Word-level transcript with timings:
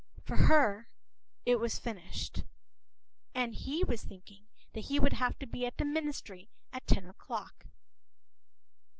For 0.23 0.35
her 0.37 0.89
it 1.45 1.59
was 1.59 1.77
finished. 1.77 2.43
And 3.35 3.53
he 3.53 3.83
was 3.83 4.01
thinking 4.03 4.47
that 4.73 4.85
he 4.85 4.99
would 4.99 5.13
have 5.13 5.37
to 5.37 5.45
be 5.45 5.63
at 5.67 5.77
the 5.77 5.85
Ministry 5.85 6.49
at 6.73 6.87
ten 6.87 7.05
o’clock. 7.05 7.67